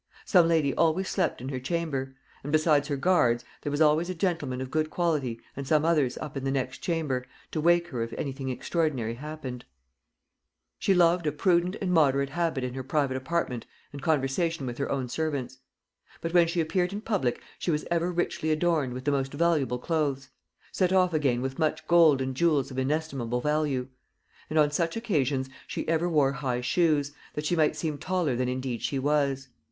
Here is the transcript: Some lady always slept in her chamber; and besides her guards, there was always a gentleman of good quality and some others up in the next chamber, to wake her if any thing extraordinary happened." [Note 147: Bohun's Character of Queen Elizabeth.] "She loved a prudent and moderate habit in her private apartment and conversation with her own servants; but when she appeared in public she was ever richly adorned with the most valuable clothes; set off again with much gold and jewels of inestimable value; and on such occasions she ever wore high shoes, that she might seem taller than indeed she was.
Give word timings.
Some 0.25 0.47
lady 0.47 0.73
always 0.73 1.07
slept 1.09 1.41
in 1.41 1.49
her 1.49 1.59
chamber; 1.59 2.15
and 2.41 2.51
besides 2.51 2.87
her 2.87 2.95
guards, 2.97 3.45
there 3.61 3.69
was 3.71 3.81
always 3.81 4.09
a 4.09 4.15
gentleman 4.15 4.59
of 4.59 4.71
good 4.71 4.89
quality 4.89 5.39
and 5.55 5.67
some 5.67 5.85
others 5.85 6.17
up 6.17 6.35
in 6.35 6.43
the 6.43 6.49
next 6.49 6.79
chamber, 6.79 7.23
to 7.51 7.61
wake 7.61 7.89
her 7.89 8.01
if 8.01 8.11
any 8.13 8.31
thing 8.31 8.49
extraordinary 8.49 9.13
happened." 9.13 9.63
[Note 10.87 10.97
147: 10.97 10.97
Bohun's 10.97 11.21
Character 11.21 11.29
of 11.29 11.37
Queen 11.37 11.53
Elizabeth.] 11.53 11.69
"She 11.69 11.69
loved 11.69 11.69
a 11.69 11.69
prudent 11.69 11.75
and 11.83 11.91
moderate 11.91 12.29
habit 12.31 12.63
in 12.63 12.73
her 12.73 12.83
private 12.83 13.15
apartment 13.17 13.65
and 13.93 14.01
conversation 14.01 14.65
with 14.65 14.77
her 14.79 14.91
own 14.91 15.07
servants; 15.07 15.59
but 16.19 16.33
when 16.33 16.47
she 16.47 16.61
appeared 16.61 16.91
in 16.93 17.01
public 17.01 17.39
she 17.59 17.69
was 17.69 17.85
ever 17.91 18.11
richly 18.11 18.49
adorned 18.49 18.93
with 18.93 19.05
the 19.05 19.11
most 19.11 19.31
valuable 19.31 19.77
clothes; 19.77 20.29
set 20.71 20.91
off 20.91 21.13
again 21.13 21.43
with 21.43 21.59
much 21.59 21.85
gold 21.85 22.21
and 22.23 22.33
jewels 22.33 22.71
of 22.71 22.79
inestimable 22.79 23.39
value; 23.39 23.87
and 24.49 24.57
on 24.57 24.71
such 24.71 24.97
occasions 24.97 25.47
she 25.67 25.87
ever 25.87 26.09
wore 26.09 26.31
high 26.31 26.59
shoes, 26.59 27.11
that 27.35 27.45
she 27.45 27.55
might 27.55 27.75
seem 27.75 27.99
taller 27.99 28.35
than 28.35 28.47
indeed 28.49 28.81
she 28.81 28.97
was. 28.97 29.49